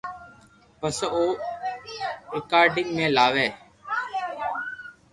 [0.79, 1.23] پسي او
[2.31, 3.47] رآڪارد ۾ لاوي